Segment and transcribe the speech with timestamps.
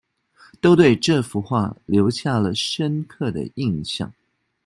[0.59, 4.11] 都對這幅畫留下了深刻的印象